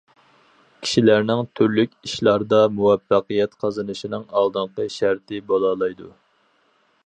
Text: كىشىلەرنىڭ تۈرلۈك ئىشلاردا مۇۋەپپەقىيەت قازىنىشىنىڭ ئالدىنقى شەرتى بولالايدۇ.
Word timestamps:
كىشىلەرنىڭ 0.85 1.41
تۈرلۈك 1.59 1.93
ئىشلاردا 2.07 2.63
مۇۋەپپەقىيەت 2.79 3.55
قازىنىشىنىڭ 3.65 4.27
ئالدىنقى 4.41 4.91
شەرتى 4.99 5.45
بولالايدۇ. 5.53 6.11